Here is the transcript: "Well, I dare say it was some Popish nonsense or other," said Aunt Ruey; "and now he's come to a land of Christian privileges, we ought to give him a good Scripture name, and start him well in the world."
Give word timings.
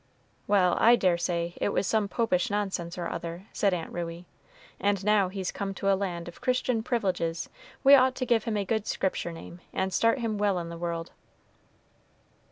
"Well, 0.47 0.77
I 0.79 0.95
dare 0.95 1.19
say 1.19 1.53
it 1.61 1.69
was 1.69 1.85
some 1.85 2.07
Popish 2.07 2.49
nonsense 2.49 2.97
or 2.97 3.05
other," 3.07 3.45
said 3.53 3.71
Aunt 3.71 3.93
Ruey; 3.93 4.25
"and 4.79 5.05
now 5.05 5.29
he's 5.29 5.51
come 5.51 5.75
to 5.75 5.93
a 5.93 5.93
land 5.95 6.27
of 6.27 6.41
Christian 6.41 6.81
privileges, 6.81 7.49
we 7.83 7.93
ought 7.93 8.15
to 8.15 8.25
give 8.25 8.45
him 8.45 8.57
a 8.57 8.65
good 8.65 8.87
Scripture 8.87 9.31
name, 9.31 9.59
and 9.71 9.93
start 9.93 10.17
him 10.17 10.39
well 10.39 10.57
in 10.57 10.69
the 10.69 10.77
world." 10.79 11.11